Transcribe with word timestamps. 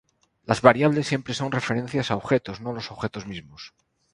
Las 0.45 0.61
variables 0.63 1.05
siempre 1.05 1.35
son 1.35 1.51
referencias 1.51 2.09
a 2.09 2.15
objetos, 2.15 2.59
no 2.59 2.73
los 2.73 2.89
objetos 2.89 3.27
mismos. 3.27 3.75